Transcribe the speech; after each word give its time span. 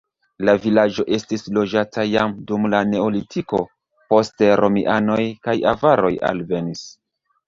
La 0.47 0.53
vilaĝo 0.61 1.03
estis 1.17 1.43
loĝata 1.57 2.05
jam 2.11 2.31
dum 2.51 2.65
la 2.73 2.79
neolitiko, 2.93 3.59
poste 4.13 4.47
romianoj 4.61 5.19
kaj 5.49 5.55
avaroj 5.73 6.11
alvenis. 6.31 6.83